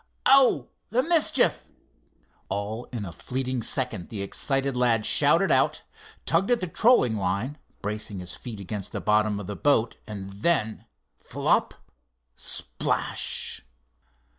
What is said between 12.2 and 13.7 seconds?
splash!